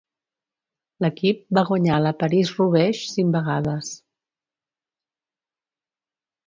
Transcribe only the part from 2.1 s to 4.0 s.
París-Roubaix cinc vegades.